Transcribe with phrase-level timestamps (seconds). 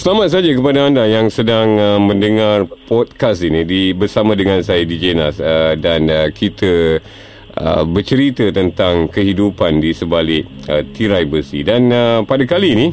[0.00, 5.12] Selamat saja kepada anda yang sedang uh, mendengar podcast ini di bersama dengan saya DJ
[5.12, 7.04] Nas uh, dan uh, kita
[7.52, 11.60] uh, bercerita tentang kehidupan di sebalik uh, tirai besi.
[11.60, 12.86] Dan uh, pada kali ini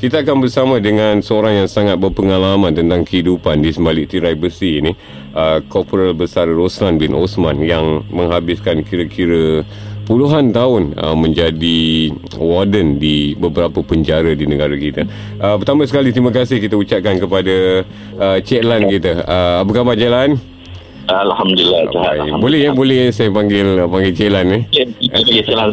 [0.00, 4.96] kita akan bersama dengan seorang yang sangat berpengalaman tentang kehidupan di sebalik tirai besi ini
[5.36, 9.68] uh, Korporal Besar Roslan bin Osman yang menghabiskan kira-kira
[10.04, 15.08] puluhan tahun uh, menjadi warden di beberapa penjara di negara kita.
[15.40, 17.84] Uh, pertama sekali terima kasih kita ucapkan kepada
[18.20, 19.24] uh, Cik Lan kita.
[19.24, 20.53] Uh, apa khabar Cik Lan?
[21.04, 21.80] Alhamdulillah.
[21.92, 22.40] Alhamdulillah.
[22.40, 24.62] Boleh ya boleh ya saya panggil panggil Cik Lan eh?
[24.72, 25.64] Ya, ya,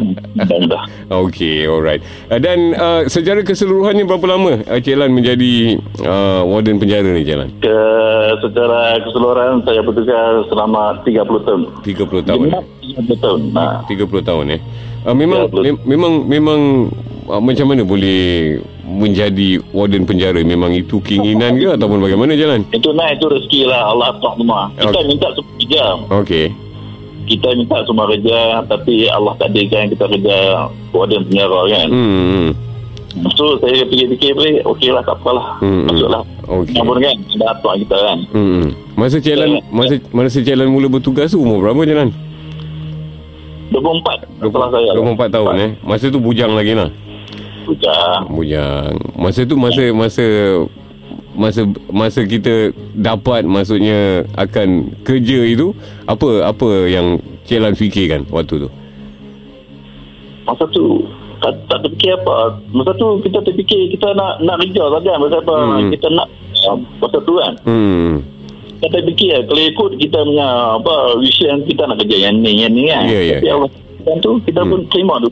[1.08, 2.04] Okey, alright.
[2.28, 7.24] Uh, dan uh, secara keseluruhannya berapa lama uh, Cik Lan menjadi uh, warden penjara ni
[7.24, 7.48] Cik Lan?
[7.64, 7.76] Ke,
[8.44, 11.60] secara keseluruhan saya bertugas selama 30 tahun.
[11.80, 12.46] 30 tahun.
[12.84, 13.40] 30 tahun.
[13.56, 13.80] Nah.
[13.88, 14.60] 30 tahun eh.
[15.02, 15.64] Uh, memang 30.
[15.64, 16.60] mem- memang memang
[17.28, 22.66] uh, macam mana boleh menjadi warden penjara memang itu keinginan ke ataupun bagaimana jalan?
[22.74, 24.60] Itu naik itu rezeki lah Allah tak semua.
[24.74, 25.04] Kita Okey.
[25.08, 25.84] minta semua kerja.
[26.22, 26.46] Okey.
[27.22, 30.36] Kita minta semua kerja tapi Allah takdirkan kita kerja
[30.90, 31.88] warden penjara kan.
[31.88, 32.10] Hmm.
[32.12, 32.50] hmm.
[33.36, 35.60] So saya fikir-fikir balik okey lah tak apalah.
[35.60, 36.22] Hmm, Masuklah.
[36.48, 36.74] Okey.
[36.80, 38.18] Namun kan ada atuk kita kan.
[38.32, 38.64] Hmm.
[38.96, 42.08] Masa jalan masa masa jalan mula bertugas tu umur berapa jalan?
[43.72, 44.90] 24 setelah saya.
[45.00, 45.70] 24 tahun eh.
[45.80, 46.92] Masa tu bujang lagi lah.
[47.64, 48.26] Sudah.
[48.26, 48.94] Bujang.
[49.18, 50.24] Masa tu masa masa
[51.32, 55.72] masa masa kita dapat maksudnya akan kerja itu
[56.04, 58.70] apa apa yang Cik fikirkan waktu tu?
[60.46, 61.02] Masa tu
[61.42, 62.54] tak, tak terfikir apa.
[62.70, 65.12] Masa tu kita terfikir kita nak nak kerja saja.
[65.18, 65.90] Masa apa Hmm.
[65.90, 66.26] kita nak
[66.70, 67.52] uh, masa tu kan.
[67.66, 68.22] Hmm.
[68.78, 72.86] Kita terfikir kalau ikut kita punya apa vision kita nak kerja yang ni yang ni
[72.86, 73.04] kan.
[73.10, 73.54] Ya, ya, Tapi ya.
[73.58, 73.70] Allah
[74.02, 75.28] dan tu kita pun terima tu.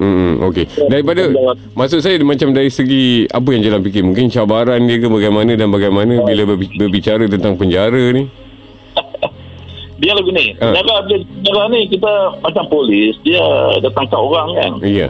[0.00, 0.64] Hmm, okey.
[0.88, 1.30] Daripada
[1.72, 5.68] maksud saya macam dari segi apa yang jalan fikir, mungkin cabaran dia ke bagaimana dan
[5.70, 8.26] bagaimana bila berbi- berbicara tentang penjara ni.
[9.94, 10.52] Dia lagu ni.
[10.58, 10.74] Ha.
[10.74, 13.40] Penjara penjara ni kita macam polis dia
[13.78, 14.72] dia tangkap orang kan.
[14.82, 15.08] Ya.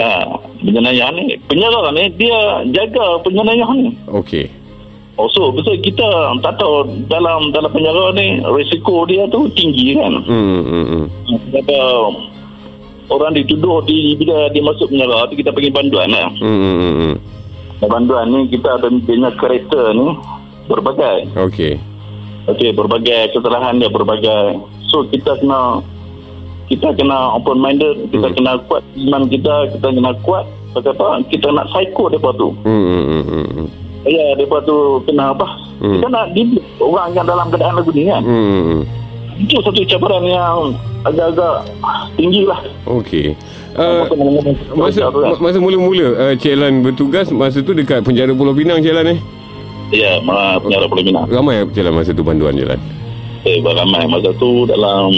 [0.00, 0.24] Ha,
[0.64, 3.92] penjenayah ni penjara ni dia jaga penjenayah ni.
[4.08, 4.48] Okey.
[5.18, 6.06] Oh, so betul kita
[6.46, 10.14] tak tahu dalam dalam penjara ni risiko dia tu tinggi kan.
[10.22, 11.04] Hmm, hmm, hmm.
[11.58, 11.78] Kata
[13.10, 16.30] orang dituduh di bila dia masuk penjara tu kita pergi banduan lah.
[16.38, 17.14] Hmm, hmm, hmm, hmm.
[17.90, 20.06] Banduan ni kita ada punya kereta ni
[20.70, 21.34] berbagai.
[21.34, 21.74] Okey.
[22.46, 24.62] Okey, berbagai kesalahan dia berbagai.
[24.86, 25.82] So kita kena
[26.70, 28.36] kita kena open minded, kita Hmm.
[28.38, 30.46] kena kuat iman kita, kita kena kuat
[30.78, 31.26] apa?
[31.26, 32.54] Kita nak psycho depa tu.
[32.62, 33.66] Hmm,
[34.06, 35.46] Ya, depa tu kena apa?
[35.82, 35.98] Hmm.
[35.98, 38.22] Kita nak didik orang yang dalam keadaan lagu ni kan.
[38.22, 38.82] Hmm.
[39.38, 40.74] Itu satu cabaran yang
[41.06, 41.70] agak-agak
[42.18, 42.58] tinggi lah.
[42.86, 43.34] Okey.
[43.78, 44.02] Uh,
[44.74, 48.90] masa ma- masa mula-mula uh, Cik Lan bertugas masa tu dekat penjara Pulau Pinang Cik
[48.90, 49.18] Lan eh.
[49.94, 50.18] Ya,
[50.58, 51.30] penjara Pulau Pinang.
[51.30, 52.80] Ramai Cik Lan masa tu banduan Cik Lan.
[53.46, 55.14] Eh, ramai masa tu dalam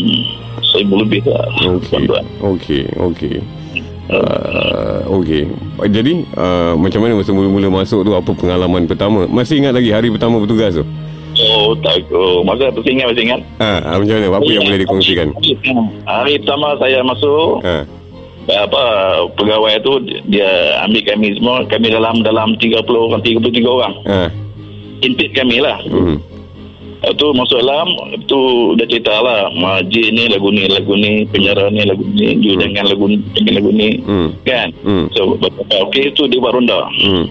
[0.60, 1.48] seribu lebih lah.
[1.72, 2.04] Okey.
[2.04, 2.24] bantuan.
[2.44, 3.34] Okey, okey.
[4.10, 5.46] Uh, okey.
[5.86, 9.30] Jadi uh, macam mana masa mula-mula masuk tu apa pengalaman pertama?
[9.30, 10.84] Masih ingat lagi hari pertama bertugas tu?
[11.38, 12.02] Oh, tak.
[12.10, 13.40] Oh, masa masih ingat, masih ingat.
[13.62, 14.26] Ha, ah, macam mana?
[14.34, 15.28] Apa yang boleh dikongsikan?
[16.04, 17.86] Hari pertama saya masuk, Ha.
[18.50, 18.82] apa
[19.38, 19.92] pegawai tu
[20.26, 20.50] dia
[20.82, 23.94] ambil kami semua, kami dalam dalam 30 orang, 33 orang.
[24.10, 24.26] Ha.
[25.06, 25.78] Intip kami lah.
[25.86, 26.18] Hmm.
[27.00, 28.40] Lepas tu masuk dalam, lepas tu
[28.76, 29.48] dah cerita lah.
[29.56, 33.52] Majid ni lagu ni, lagu ni, penjara ni lagu ni, you jangan lagu ni, jangan
[33.56, 33.88] lagu ni.
[34.04, 34.28] Hmm.
[34.44, 34.68] Kan?
[34.84, 35.08] Hmm.
[35.16, 35.32] So,
[35.88, 36.92] okey tu dia buat ronda.
[37.00, 37.24] Hmm.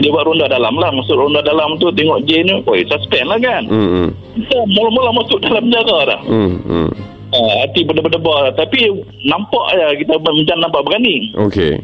[0.00, 0.96] Dia buat ronda dalam lah.
[0.96, 3.68] Masuk ronda dalam tu tengok J ni, oi suspend lah kan.
[3.68, 3.88] Hmm.
[3.92, 4.08] Hmm.
[4.40, 6.20] Kita mula-mula masuk dalam penjara dah.
[6.24, 6.56] Hmm.
[6.64, 6.90] hmm.
[7.30, 8.56] Ha, hati berdebar-debar.
[8.56, 8.90] Tapi
[9.28, 11.30] nampak ya kita macam nampak berani.
[11.36, 11.78] Okey.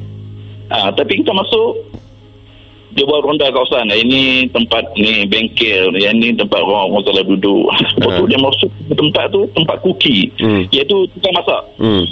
[0.73, 1.79] Ha, tapi kita masuk,
[2.97, 3.93] dia buat ronda kawasan.
[3.93, 4.21] Eh, Ini
[4.51, 5.93] tempat ni bengkel.
[5.95, 7.69] Yang ni tempat orang orang salah duduk.
[8.01, 10.33] Lepas tu dia masuk ke tempat tu, tempat kuki.
[10.41, 10.65] Hmm.
[10.73, 11.63] Iaitu tukang masak.
[11.77, 12.05] Hmm.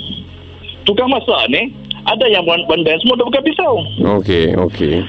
[0.85, 1.73] Tukang masak ni,
[2.05, 3.75] ada yang bandan semua dah bukan pisau.
[4.21, 5.01] Okey, okey.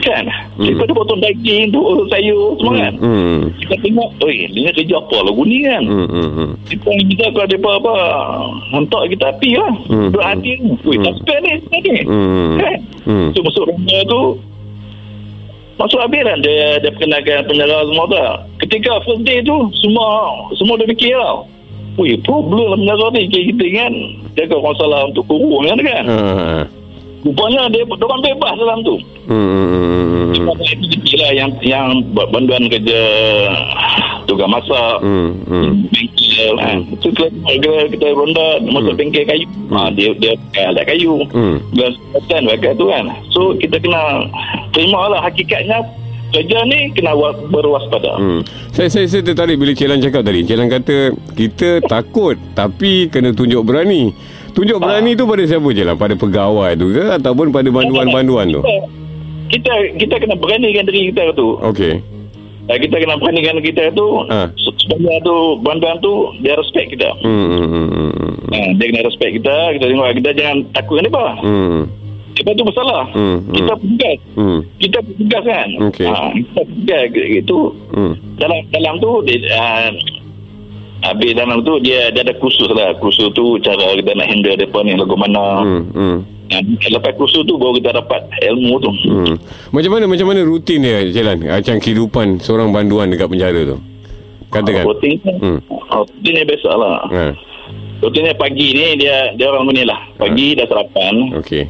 [0.00, 0.24] Kan?
[0.56, 0.68] Hmm.
[0.68, 2.92] Kita dia potong daging tu, sayur semua kan.
[2.96, 3.40] Hmm.
[3.60, 5.82] Kita tengok, oi, dia kerja apa lagu ni kan.
[5.84, 6.08] Hmm.
[6.08, 6.30] Hmm.
[6.32, 6.50] Hmm.
[6.64, 7.94] Kita kita kalau dia apa, apa
[8.72, 9.72] hantar kita api lah.
[9.84, 10.08] Hmm.
[10.12, 10.72] Dua hati ni.
[10.80, 11.04] Ui, Hmm.
[11.04, 11.52] tak spare ni.
[11.78, 12.00] ni.
[12.08, 12.56] Hmm.
[12.56, 12.76] Kan?
[13.04, 13.28] Hmm.
[13.32, 14.20] So masuk rumah tu
[15.74, 18.18] Masuk habis kan dia, dia perkenalkan penjara semua tu
[18.62, 21.50] Ketika first day tu Semua Semua dia fikir tau
[21.98, 23.92] Wih problem lah penjara ni Kita, kita kan
[24.38, 26.62] Jaga orang salah untuk kurung kan kan Ha.
[27.26, 30.36] Rupanya dia Diorang bebas dalam tu Hmm.
[30.36, 33.02] Cuma itu fikir lah yang Yang buat banduan kerja
[34.28, 35.32] Tukang masak Hmm.
[35.48, 35.88] Hmm.
[36.56, 38.98] Kan Itu kita, kita, kita ronda Masuk Hmm.
[38.98, 41.56] bengkel kayu ha, Dia dia pakai alat kayu Hmm.
[41.70, 44.02] Sebulan pakai tu kan So kita kena
[44.70, 45.78] Terima lah hakikatnya
[46.34, 48.18] kerja ni kena wa- berwaspada.
[48.18, 48.42] Hmm.
[48.74, 50.42] Saya, saya saya tertarik bila Celan cakap tadi.
[50.42, 50.96] Celan kata
[51.30, 54.10] kita takut tapi kena tunjuk berani.
[54.50, 55.94] Tunjuk berani tu pada siapa Celan?
[55.94, 58.66] Pada pegawai tu ke ataupun pada banduan-banduan tu?
[59.46, 61.54] Kita kita kena beranikan diri kita tu.
[61.62, 62.02] Okey.
[62.64, 64.24] Uh, kita kena beranikan kita tu
[64.56, 67.12] se- sebenarnya tu bantuan tu dia respect kita.
[67.20, 68.34] Hmm, hmm, hmm, hmm, hmm.
[68.48, 71.28] Uh, dia kena respect kita, kita tengok kita jangan takut dengan dia.
[71.44, 71.82] Hmm.
[72.34, 73.04] Sebab tu bersalah.
[73.12, 73.54] Hmm, hmm.
[73.54, 74.18] Kita petugas.
[74.34, 74.58] Hmm.
[74.80, 75.68] Kita petugas kan.
[75.86, 76.08] Okey.
[76.08, 77.58] Ah, kita petugas itu
[77.92, 78.14] Hmm.
[78.40, 79.90] dalam dalam tu dia, uh,
[81.04, 82.96] habis dalam tu dia dia ada kursus lah.
[82.96, 85.46] Kursus tu cara kita nak handle depa ni lagu mana.
[85.62, 85.82] Hmm.
[85.92, 86.18] Hmm.
[86.54, 86.62] Uh,
[86.92, 88.90] lepas kursus tu baru kita dapat ilmu tu.
[89.10, 89.34] Hmm.
[89.70, 91.42] Macam mana macam mana rutin dia Celan?
[91.42, 93.78] Macam kehidupan seorang banduan dekat penjara tu.
[94.48, 94.86] Katakan.
[94.86, 95.58] Rutin Hmm.
[95.66, 97.02] Rutin ni biasa lah.
[97.10, 97.22] Ha.
[97.98, 99.98] Rutinnya pagi ni dia dia orang ni lah.
[100.14, 101.34] Pagi dah sarapan.
[101.34, 101.66] Okey.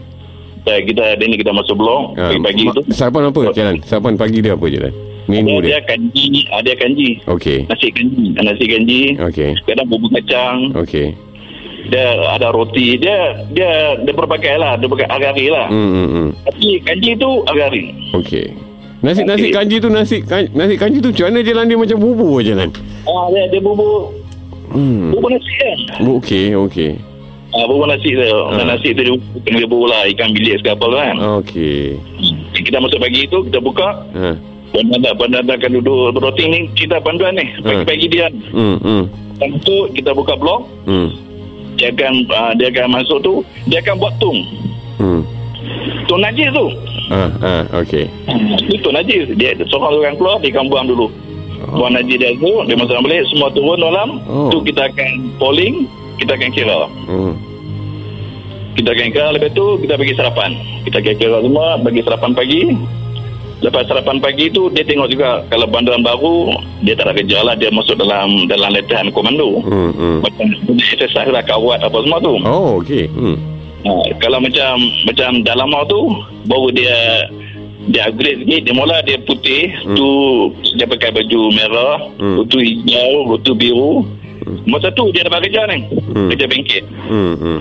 [0.60, 2.16] Kita, kita hari ni kita masuk blok.
[2.16, 2.32] Ha.
[2.32, 2.80] Pagi-pagi Ma- tu.
[2.90, 3.76] Sarapan apa Celan?
[3.84, 4.92] Sarapan pagi dia apa Celan?
[5.24, 5.80] Menu Dia, dia dia.
[5.88, 6.26] kanji.
[6.52, 7.08] Ah, dia kanji.
[7.24, 7.64] Okey.
[7.64, 8.24] Nasi kanji.
[8.36, 9.00] Nasi kanji.
[9.16, 9.50] Okey.
[9.64, 10.76] Kadang bubur kacang.
[10.76, 11.16] Okey.
[11.88, 12.96] Dia ada roti.
[12.96, 13.16] Dia
[13.50, 13.68] dia
[14.00, 14.76] dia berbagai lah.
[14.76, 15.68] Dia berbagai agari lah.
[15.68, 16.28] Hmm, hmm, hmm.
[16.48, 17.84] Tapi kanji tu agari.
[18.16, 18.46] Okey.
[19.04, 19.52] Nasi nasi Okey.
[19.52, 22.68] kanji tu nasi kan, nasi kanji tu macam mana jalan dia macam bubur je jalan.
[23.04, 24.08] Ah, dia, dia bubur
[24.72, 25.12] Hmm.
[25.12, 25.78] bubur nasi kan.
[26.08, 26.92] Okey, okey.
[27.52, 28.24] Ah, bubur nasi tu.
[28.56, 29.14] Dan nasi tu dia
[29.44, 30.08] kena bubur lah.
[30.08, 31.14] Ikan bilis ke apa kan.
[31.44, 32.00] Okey.
[32.56, 33.44] Kita masuk pagi tu.
[33.44, 33.88] Kita buka.
[34.16, 34.32] Ha.
[34.74, 36.60] Bandar bandar akan duduk berroting ni.
[36.72, 37.46] Kita bantuan ni.
[37.60, 38.26] Pagi-pagi dia.
[38.50, 39.02] Hmm, hmm.
[39.38, 40.66] Lepas tu kita buka blok.
[40.88, 41.12] Hmm.
[41.84, 43.44] Dia akan uh, dia akan masuk tu.
[43.68, 44.40] Dia akan buat tung.
[44.96, 45.20] Hmm.
[46.08, 46.66] Tung najis tu.
[47.12, 48.08] Ah, ah, okey.
[48.64, 49.28] Itu tung najis.
[49.36, 50.40] Dia seorang orang keluar.
[50.40, 51.12] Dia akan buang dulu.
[51.76, 52.64] Buang najis dia tu.
[52.64, 53.28] Dia masuk balik.
[53.28, 54.24] Semua turun dalam.
[54.24, 54.48] Oh.
[54.48, 55.84] Tu kita akan polling.
[56.16, 56.80] Kita akan kira.
[57.04, 57.36] Hmm.
[58.80, 59.26] Kita akan kira.
[59.36, 60.56] Lepas tu kita bagi sarapan.
[60.88, 61.66] Kita akan kira semua.
[61.84, 62.62] Bagi sarapan pagi.
[63.60, 66.52] Lepas sarapan pagi tu dia tengok juga kalau bandaran baru
[66.82, 69.62] dia tak ada kerja lah dia masuk dalam dalam latihan komando.
[69.62, 70.18] Hmm, hmm.
[70.20, 72.34] Macam dia exercise lah kawat apa semua tu.
[72.42, 73.08] Oh, okey.
[73.08, 73.36] Hmm.
[73.84, 76.08] Ha, kalau macam macam dalam mau tu
[76.44, 77.28] baru dia
[77.84, 79.92] dia upgrade sikit dia mula dia putih hmm.
[79.92, 80.08] tu
[80.72, 82.40] dia pakai baju merah Hmm.
[82.48, 84.00] tu hijau tu biru
[84.44, 84.60] Hmm.
[84.68, 86.28] masa tu dia dapat kerja ni Hmm.
[86.28, 87.60] kerja bengkel Hmm, hmm.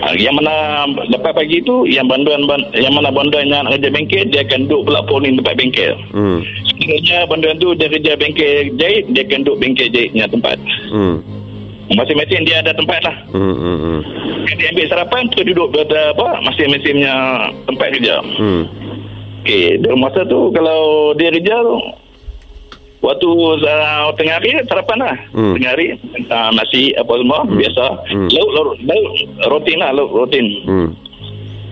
[0.00, 3.88] Ha, yang mana lepas pagi tu yang banduan ban, yang mana banduan yang nak kerja
[3.88, 6.40] bengkel dia akan duduk pula polling tempat bengkel Hmm.
[6.66, 10.56] sekiranya banduan tu dia kerja bengkel jahit dia akan duduk bengkel jahitnya tempat
[10.88, 11.16] Hmm.
[11.90, 14.00] masing-masing dia ada tempat lah Hmm, hmm, hmm.
[14.56, 17.14] dia ambil sarapan tu duduk pada apa masing-masingnya
[17.64, 18.64] tempat kerja Hmm.
[19.40, 20.80] Okey, dia masa tu kalau
[21.16, 21.76] dia kerja tu
[23.00, 25.16] waktu uh, tengah hari sarapan lah.
[25.32, 25.54] Hmm.
[25.54, 25.86] Tengah hari
[26.26, 27.56] uh, nasi apa semua Hmm.
[27.56, 27.84] biasa.
[28.06, 28.28] Hmm.
[28.28, 29.06] Lauk, lauk lauk
[29.48, 30.46] rutin lah, lauk rutin.
[30.64, 30.88] Hmm.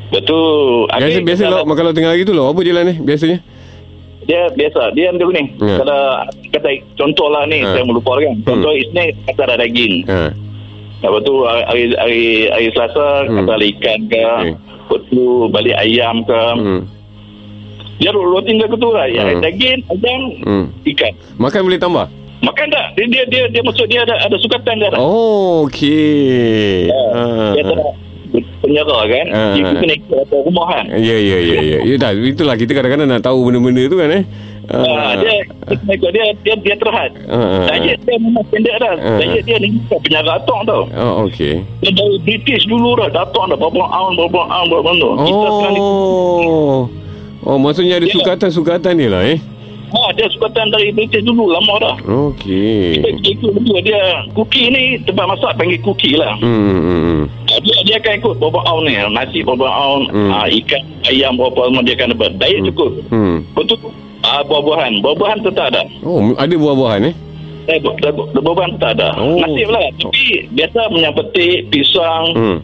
[0.09, 0.41] Tu
[0.89, 3.39] Biasa biasa kalau- lah kalau tengah hari tu lah apa jalan ni biasanya?
[4.25, 5.45] dia biasa dia ambil ni.
[5.57, 5.81] Ya.
[5.81, 6.01] Kalau
[6.53, 7.73] kata contoh lah ni Ha.
[7.73, 8.37] saya lupa kan.
[8.43, 10.05] Contoh isni kata ada daging.
[10.05, 10.29] Ha.
[11.01, 13.37] Lepas tu hari hari hari Selasa Hmm.
[13.41, 14.21] kata ada ikan ke.
[14.85, 16.43] Lepas tu balik ayam ke.
[16.57, 16.81] Hmm.
[17.99, 19.07] Dia rutin dia tu lah.
[19.07, 19.43] Ya, Hmm.
[19.43, 20.65] daging, ayam, Hmm.
[20.87, 21.13] ikan.
[21.37, 22.07] Makan boleh tambah?
[22.39, 22.87] Makan tak?
[22.95, 24.95] Dia dia dia, dia masuk dia ada ada sukatan dia.
[24.95, 26.87] Oh, okey.
[26.87, 27.77] Ha, dia tak
[28.63, 29.27] penyara kan.
[29.27, 29.75] Ha, Dia ha.
[29.75, 30.85] kena ikut rumah kan.
[30.95, 31.79] Ya, ya, ya, ya.
[31.83, 34.25] Ya dah, itulah kita kadang-kadang nak tahu benda-benda tu kan eh.
[34.69, 34.79] Ha,
[35.17, 35.33] dia
[35.65, 37.11] dia kena ikut dia dia dia terhad.
[37.27, 37.75] Ha, ha, ha.
[37.75, 38.95] Diet dia memang standard dah.
[38.95, 39.19] Ha, ha.
[39.19, 40.83] Diet dia ni penyara atok tau.
[40.95, 41.59] Oh, okey.
[41.83, 45.15] Dia dari British dulu dah datuk dah berapa tahun berapa tahun berapa tahun.
[45.19, 46.81] Kita sekarang ni Oh.
[47.49, 48.13] Oh, maksudnya ada Ya.
[48.13, 49.41] sukatan-sukatan dia lah eh.
[49.89, 51.97] ha, dia sukatan dari British dulu lama dah.
[52.05, 53.01] Okey.
[53.25, 53.97] Ikut betul dia
[54.31, 56.37] cookie ni tempat masak panggil cookie lah.
[56.37, 57.21] Hmm, hmm, hmm.
[57.49, 58.93] Ha, Dia dia akan ikut berapa tahun ni.
[59.11, 60.29] Nasi berapa tahun, Hmm.
[60.29, 62.31] ha, ikan, ayam berapa semua dia akan dapat.
[62.37, 62.91] Diet cukup.
[63.09, 63.37] Hmm.
[63.57, 63.79] Betul.
[64.21, 64.93] Ah, buah-buahan.
[65.01, 65.83] Buah-buahan tetap ada.
[66.03, 67.15] Oh, ada buah-buahan eh?
[67.67, 69.09] Eh, bu- bu- buah-buahan tetap ada.
[69.17, 69.41] Oh.
[69.41, 69.89] Nasib lah.
[69.97, 72.25] Tapi biasa punya petik, pisang.
[72.35, 72.59] Hmm.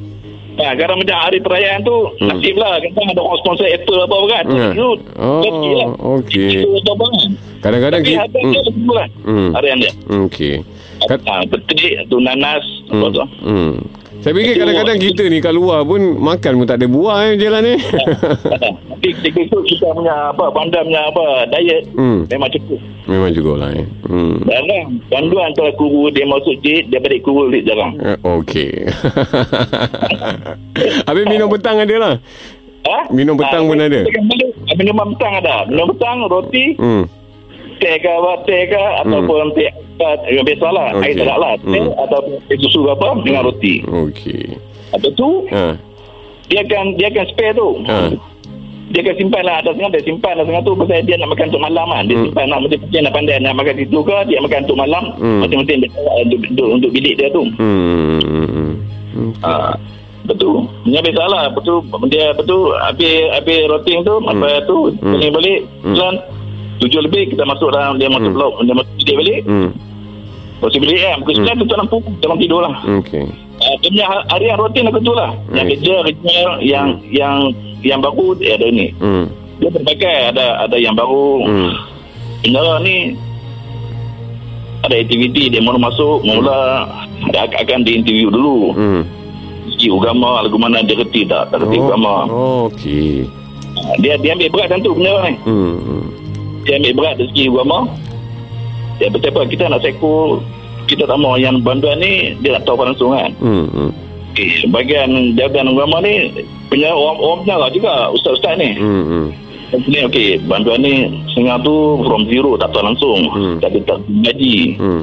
[0.54, 2.28] Ha, kadang macam hari perayaan tu, Hmm.
[2.30, 2.78] nasib lah.
[2.78, 4.44] Kadang ada orang sponsor Apple apa kan.
[4.46, 4.70] Hmm.
[4.70, 5.40] Itu, Oh,
[5.75, 5.88] lah.
[6.18, 6.50] okey.
[6.62, 6.68] Itu.
[7.58, 9.08] Kadang-kadang Tapi harga dia Hmm.
[9.25, 9.50] Hmm.
[9.56, 9.92] Harian dia.
[10.06, 10.54] Okey.
[11.04, 13.12] Kat, Ha, petik, tu nanas, apa hmm.
[13.12, 13.20] tu.
[13.42, 13.73] hmm.
[14.25, 17.61] Saya fikir kadang-kadang kita ni kat luar pun makan pun tak ada buah eh jalan
[17.61, 17.75] ni.
[17.76, 22.25] Tapi itu kita punya apa, bandar punya apa, diet, hmm.
[22.33, 22.81] memang cukup.
[23.04, 23.85] Memang juga lah eh.
[24.09, 24.40] Hmm.
[24.49, 24.88] Jarang.
[25.12, 28.00] Banduan antara kuru, dia masuk jid, dia balik kuru, dia jarang.
[28.00, 28.88] Eh, Okey.
[31.12, 32.14] Habis minum petang ada lah.
[32.88, 32.99] Ha?
[33.12, 34.00] Minum petang Ah, pun ada?
[34.09, 35.54] Ah, Minum petang ada.
[35.69, 37.04] Minum petang, roti, Hmm.
[37.76, 39.84] teh ke apa, teh ke, ataupun teh apa,
[40.27, 40.87] yang biasalah.
[40.97, 41.15] Okey.
[41.15, 41.53] Air tak lah.
[41.61, 41.91] Hmm.
[41.97, 43.75] ataupun teh susu ke apa, dengan roti.
[43.83, 44.45] Okey.
[44.91, 45.75] Lepas tu, Ha.
[46.47, 47.69] dia akan dia akan spare tu.
[47.87, 47.99] Ha.
[48.85, 51.47] dia akan simpan lah ada setengah dia simpan ada setengah tu pasal dia nak makan
[51.49, 52.25] untuk malam kan dia Hmm.
[52.29, 55.41] simpan nak mesti dia nak pandai nak makan situ ke dia makan untuk malam Hmm.
[55.41, 58.21] macam-macam dia bawa untuk, untuk, untuk bilik dia tu Hmm.
[58.21, 58.73] hmm, hmm.
[59.15, 59.33] Hmm.
[59.41, 59.73] Ah,
[60.25, 60.69] betul.
[60.83, 61.43] Punya biasalah.
[61.55, 61.79] Betul.
[62.09, 62.75] Dia betul.
[62.77, 64.29] Habis habis routing tu, hmm.
[64.29, 65.17] apa tu, Hmm.
[65.17, 65.33] hmm.
[65.33, 65.97] balik, Hmm.
[66.85, 68.37] Tujuh lebih kita masuk dalam dia masuk Hmm.
[68.37, 69.41] blok, dia masuk bilik balik.
[69.45, 69.69] Hmm.
[70.61, 71.17] Masuk bilik kan.
[71.21, 72.76] Pukul sembilan tu dalam pukul dalam tidur lah.
[73.00, 73.25] Okey.
[73.55, 75.31] Uh, dia punya hari yang rutin aku tu lah.
[75.49, 75.73] Yang Hmm.
[75.73, 77.37] kerja kerja yang yang
[77.81, 78.93] yang baru dia ada ni.
[78.97, 79.26] Hmm.
[79.59, 81.45] Dia berbagai ada ada yang baru.
[81.45, 81.73] Hmm.
[82.41, 82.97] Penjara ni
[84.83, 86.85] ada aktiviti dia mula masuk mula
[87.25, 89.03] ada akan di interview dulu Hmm.
[89.73, 93.25] segi agama lagu mana dia kerti tak tak kerti agama Oh, okey.
[93.81, 96.05] Ah, dia dia ambil berat tentu punya ni Hmm.
[96.64, 97.78] Dia ambil berat dari segi agama
[98.97, 100.40] dia betul apa kita nak seko
[100.85, 103.66] kita tak mau yang bantuan ni dia nak tahu langsung kan Hmm.
[103.68, 103.90] hmm.
[104.30, 106.14] okay, bagian jawatan agama ni
[106.68, 109.04] punya orang, orang penjara juga ustaz-ustaz ni Hmm.
[109.04, 109.26] hmm.
[109.85, 110.94] ni okey bantuan ni
[111.30, 113.56] setengah tu from zero tak tahu langsung Hmm.
[113.59, 115.02] tapi tak gaji Hmm.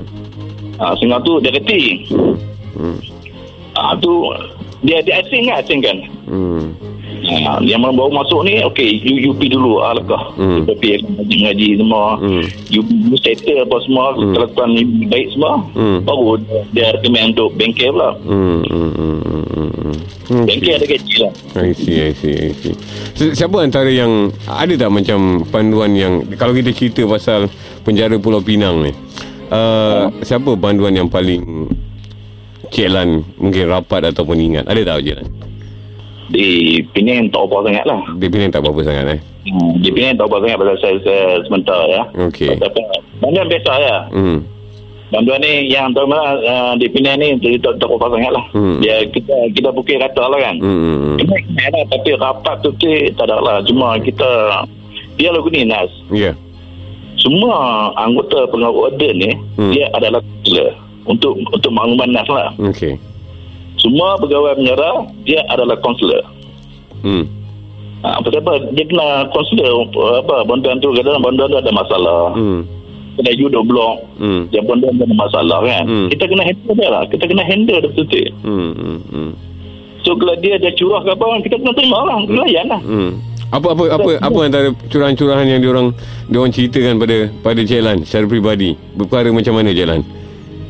[0.78, 1.82] ha, setengah tu dia kerti
[2.74, 2.98] Hmm.
[3.76, 4.32] ha, tu
[4.82, 6.66] dia dia asing kan asing kan Hmm.
[7.22, 10.62] Ha, yang baru masuk ni okey you, you pergi dulu alakah Hmm.
[10.62, 10.64] hmm.
[10.66, 10.98] tapi
[11.38, 12.44] ngaji semua Hmm.
[12.68, 14.34] you, you settle apa semua Hmm.
[14.34, 16.02] kelakuan ni baik semua Hmm.
[16.02, 18.62] baru dia recommend untuk bengkel pula Hmm.
[18.64, 18.92] Hmm.
[18.92, 19.20] Hmm.
[19.22, 19.44] Hmm.
[19.46, 19.96] Hmm.
[20.28, 20.46] Hmm.
[20.46, 22.74] bengkel ada gaji lah I see, I see, I see.
[23.14, 24.12] Si- Siapa antara yang
[24.44, 27.52] ada tak macam panduan yang kalau kita cerita pasal
[27.82, 28.92] penjara Pulau Pinang ni,
[29.48, 31.70] uh, siapa panduan yang paling
[32.68, 34.64] Cik Lan mungkin rapat ataupun ingat?
[34.64, 35.28] Ada tak Cik Lan?
[36.32, 36.48] Di
[36.92, 39.20] Penang tak apa sangat lah Dia Pinang tak apa-apa sangat eh.
[39.46, 39.72] hmm.
[39.80, 42.50] di Penang tak apa sangat pasal saya, saya sebentar ya Okey.
[42.56, 42.80] tapi
[43.20, 44.40] bantuan biasa ya Hmm.
[45.12, 48.80] bantuan ni yang mana uh, di Penang ni jadi tak, tak apa sangat lah Hmm.
[48.80, 50.80] dia kita kita pukul rata lah kan Hmm.
[50.80, 51.16] hmm, hmm.
[51.20, 52.70] Kena lah tapi rapat tu
[53.14, 54.30] tak ada lah cuma kita
[55.20, 56.32] dia lagu ni Nas Ya.
[57.20, 57.54] semua
[57.94, 59.76] anggota pengawal order ni Hmm.
[59.76, 60.24] dia adalah
[61.04, 62.96] untuk untuk makluman Nas lah Okey.
[63.82, 64.90] Semua pegawai penjara
[65.26, 66.22] dia adalah kaunselor
[67.02, 67.26] Hmm.
[68.06, 69.90] ha, apa apa dia kena kaunselor
[70.22, 72.62] apa bantuan tu kadang bantuan tu ada masalah Hmm.
[73.18, 74.46] kena duduk blok Hmm.
[74.54, 76.08] dia tu ada masalah kan Hmm.
[76.08, 78.72] kita kena handle dia lah kita kena handle dia betul-betul Hmm.
[78.78, 79.00] Hmm.
[79.10, 79.32] Hmm.
[80.06, 83.12] so kalau dia dia curah ke apa kita kena terima lah kena layan lah Hmm.
[83.52, 85.92] Apa apa apa apa antara curahan-curahan yang diorang
[86.32, 88.80] diorang ceritakan pada pada Cik Lan secara peribadi?
[88.96, 90.02] Perkara macam mana Cik Lan?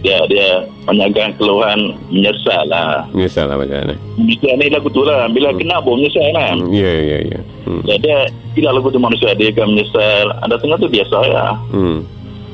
[0.02, 0.48] Dia dia
[0.84, 1.78] banyakkan keluhan
[2.08, 3.96] menyesal lah Menyesal lah macam mana?
[4.16, 7.40] Menyesal ni lagu tu lah Bila kena pun menyesal kan Hmm, Ya, ya, ya.
[7.64, 7.82] Hmm.
[7.82, 8.18] dia, dia
[8.52, 12.02] Bila lagu tu manusia Dia akan menyesal Ada tengah tu biasa ya Hmm.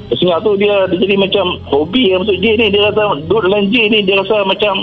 [0.10, 3.64] Setengah tu dia, dia jadi macam Hobi yang masuk J ni Dia rasa Duduk dalam
[3.68, 4.74] J ni Dia rasa macam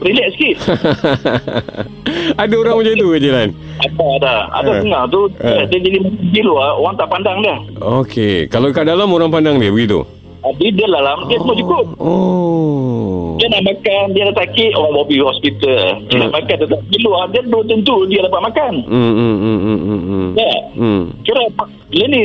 [0.00, 0.56] Relax sikit
[2.40, 3.48] ada orang macam tu ke Jilan?
[3.78, 4.80] Ada ada Ada Eh.
[4.80, 5.60] tengah tu Eh.
[5.62, 8.48] dia, dia jadi di luar Orang tak pandang dia Okey.
[8.48, 10.00] Kalau kat dalam orang pandang dia begitu?
[10.40, 13.36] Tapi dia dalam Dia semua cukup Oh.
[13.36, 16.20] Dia nak makan Dia nak sakit Orang bawa pergi hospital Dia Hmm.
[16.22, 19.58] nak makan Dia tak di luar Dia belum tentu Dia dapat makan Hmm, hmm, hmm,
[19.58, 20.28] hmm, hmm, hmm.
[20.34, 21.02] Ya Hmm.
[21.20, 21.42] Kira
[21.88, 22.20] Dia ni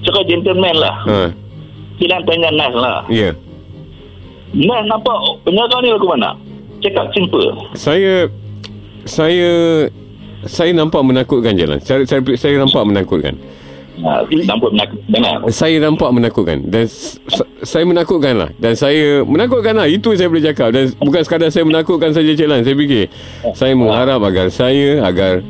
[0.00, 1.18] Cara gentleman lah Ha,
[1.96, 3.30] Silang tanya Nas lah ya.
[4.52, 6.30] Nas nampak Penjara ni lagu mana
[6.78, 8.30] Cakap simple Saya
[9.02, 9.50] saya
[10.46, 11.78] saya nampak menakutkan Jalan.
[11.78, 13.34] Saya saya, saya nampak menakutkan.
[14.04, 15.34] Ha, Nampak menakutkan lah.
[15.48, 16.58] Saya nampak menakutkan.
[16.66, 16.84] Dan
[17.62, 18.50] saya menakutkan lah.
[18.60, 19.86] Dan saya menakutkan lah.
[19.88, 20.74] Itu saya boleh cakap.
[20.74, 22.60] Dan bukan sekadar saya menakutkan saja Cik Lan.
[22.66, 23.08] Saya fikir
[23.56, 25.40] saya mengharap agar saya agar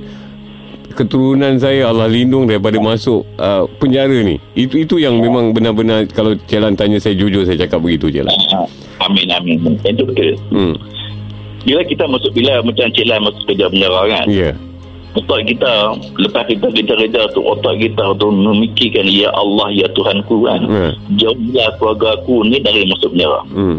[0.96, 4.40] keturunan saya Allah lindung daripada masuk uh, penjara ni.
[4.56, 8.24] Itu itu yang memang benar-benar kalau Cik Lan tanya saya jujur saya cakap begitu Cik
[8.24, 8.32] Lan.
[8.32, 8.58] Ha,
[9.04, 9.76] Amin amin.
[9.84, 10.40] Itu betul.
[10.48, 10.76] Hmm.
[11.66, 14.50] Bila kita masuk Bila macam Cik Lan masuk kerja penjara kan ya.
[14.50, 14.54] yeah.
[15.16, 20.60] Otak kita Lepas kita kerja-kerja tu Otak kita tu memikirkan Ya Allah Ya Tuhanku kan
[20.66, 20.92] Hmm.
[21.16, 23.76] Jauhlah keluarga aku ni Dari masuk penjara hmm.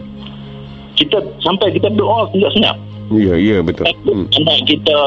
[0.98, 2.78] Kita Sampai kita berdoa Senyap-senyap
[3.08, 4.26] ya ya betul hmm.
[4.34, 5.00] anak kita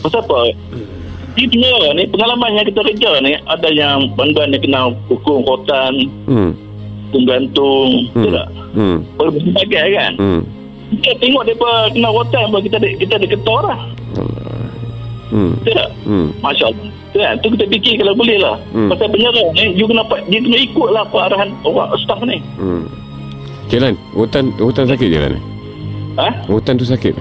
[0.00, 0.38] Pasal apa
[1.34, 5.94] Di penjara ni Pengalaman yang kita kerja ni Ada yang Bantuan yang kena Hukum kotan
[6.30, 6.52] Hmm.
[7.26, 8.22] Gantung Hmm.
[8.22, 8.46] Tidak
[8.78, 8.98] Hmm.
[9.18, 10.42] Berbagai kan Hmm.
[10.88, 13.80] Kita tengok mereka kena kotan Kita ada, kita ada ketor lah
[14.14, 14.67] Allah.
[15.28, 15.52] Hmm.
[15.60, 16.28] Tidak Hmm.
[16.40, 17.34] Masya Allah kan?
[17.38, 18.88] Tu kita fikir kalau boleh lah Hmm.
[18.88, 22.84] Pasal penjara ni You kena, dia kena ikut lah Apa arahan orang staff ni Hmm.
[23.66, 25.34] Cik Lan, hutan, hutan sakit je Lan?
[26.16, 26.28] Ha?
[26.46, 27.12] Hutan tu sakit?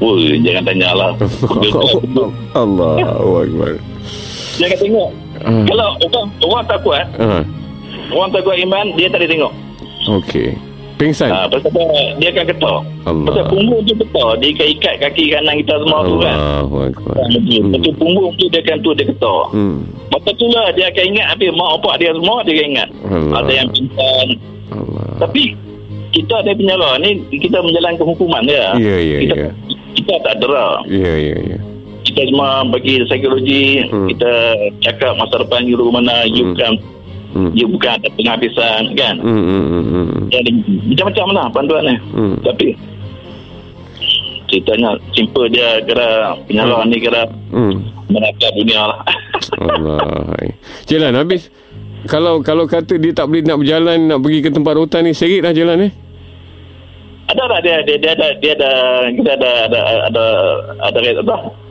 [0.00, 1.10] Oi, jangan tanya lah
[2.62, 3.72] Allahu Akbar.
[4.56, 5.10] Jangan tengok
[5.40, 5.64] Ah.
[5.64, 7.40] Kalau orang, orang tak kuat Ah.
[8.12, 9.52] Orang tak kuat iman Dia tak boleh tengok
[10.10, 10.52] Okey.
[11.00, 11.32] Pingsan.
[11.32, 11.84] Ha, pasal apa?
[12.20, 12.78] dia akan ketar.
[13.08, 13.26] Allah.
[13.32, 14.30] Pasal punggung tu ketar.
[14.36, 16.36] Dia akan ikat kaki kanan kita semua tu kan.
[16.36, 17.14] Allahu akbar.
[17.16, 17.62] Ha, betul.
[17.72, 19.40] Betul punggung tu dia akan tu dia ketar.
[19.56, 19.76] Hmm.
[20.12, 22.88] Maka tu lah dia akan ingat habis mak bapak dia semua dia akan ingat.
[23.08, 23.36] Allah.
[23.40, 24.26] Ada yang pingsan.
[24.76, 25.04] Allah.
[25.24, 25.42] Tapi
[26.12, 28.66] kita ada penjara ni kita menjalankan hukuman dia.
[28.76, 29.50] Ya, ya, kita, ya.
[29.96, 30.68] Kita tak dera.
[30.84, 31.58] Ya, ya, ya.
[32.04, 33.88] Kita semua bagi psikologi.
[33.88, 34.04] Hmm.
[34.04, 34.32] Kita
[34.84, 36.28] cakap masa depan you mana.
[36.28, 36.52] You Hmm.
[36.52, 36.72] bukan
[37.30, 37.54] Hmm.
[37.54, 39.14] you bukan ada penghabisan kan.
[39.22, 40.06] Hmm, hmm, hmm, hmm.
[40.34, 40.50] Jadi,
[40.90, 41.96] macam-macam lah bantuan ni.
[42.10, 42.34] Hmm.
[42.42, 42.74] Tapi
[44.50, 47.22] ceritanya simple dia kira penjara ni kira
[47.54, 47.86] Hmm.
[48.10, 49.00] menakar dunia lah.
[49.62, 49.98] Allah.
[50.34, 50.50] hai.
[50.90, 51.54] Cik Lan, habis
[52.10, 55.44] kalau kalau kata dia tak boleh nak berjalan nak pergi ke tempat rotan ni serit
[55.44, 55.90] lah jalan ni.
[57.30, 58.70] ada tak dia dia dia ada dia ada
[59.14, 60.24] kita ada ada ada
[60.82, 61.06] ada ada apa?
[61.06, 61.69] Ada ada ada ada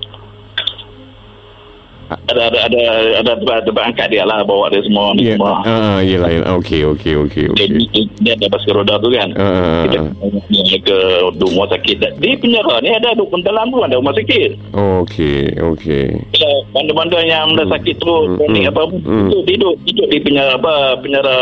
[2.10, 5.38] tempat tempat angkat dia lah bawa dia semua ni Ya.
[5.38, 5.62] semua.
[5.62, 6.48] Ah, yalah, yalah.
[6.58, 7.86] Okey, okey, okey, Dia, okey.
[7.94, 9.30] dia, dia ada basikal roda tu kan.
[9.38, 10.10] Ah, ah, Kita ah.
[10.50, 10.98] dia ke
[11.38, 11.98] rumah sakit.
[12.18, 14.50] Di penjara ni ada duk dalam tu ada rumah sakit.
[14.74, 16.06] Okey, okey.
[16.34, 19.28] Bila bandar-bandar yang dah sakit tu, Hmm, kronik hmm, apa, hmm.
[19.30, 21.36] itu tidur, tidur di penjara apa, penjara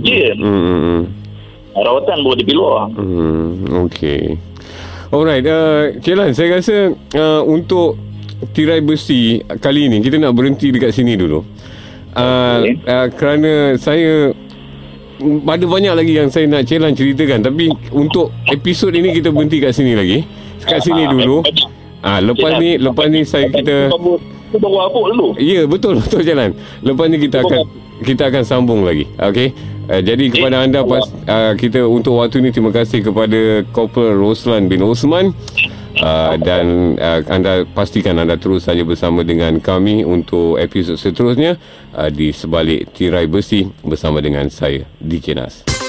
[0.00, 0.36] jin.
[0.40, 1.02] Hmm, hmm, hmm.
[1.70, 2.88] Rawatan boleh di luar.
[2.96, 4.36] Hmm, okey.
[5.10, 7.98] Alright, uh, Cik Lan, saya rasa uh, untuk
[8.52, 11.44] tirai besi kali ini kita nak berhenti dekat sini dulu.
[12.10, 12.74] Uh, Okey.
[12.90, 14.34] uh, kerana saya
[15.20, 19.76] ada banyak lagi yang saya nak Lan ceritakan tapi untuk episod ini kita berhenti kat
[19.76, 20.24] sini lagi.
[20.64, 21.44] Kat sini dulu.
[22.00, 23.92] Ah, lepas ni lepas ni saya kita
[24.56, 25.26] baru abuk dulu.
[25.36, 26.56] Ya betul betul jalan.
[26.80, 27.60] Lepas ni kita akan
[28.00, 29.04] kita akan sambung lagi.
[29.20, 29.52] Okey.
[29.90, 34.72] Uh, jadi kepada anda pas uh, kita untuk waktu ni terima kasih kepada Corporal Roslan
[34.72, 35.36] bin Osman.
[36.00, 41.60] Uh, dan uh, anda pastikan anda terus saja bersama dengan kami untuk episod seterusnya
[41.92, 45.79] uh, di sebalik tirai besi bersama dengan saya DJ Nas.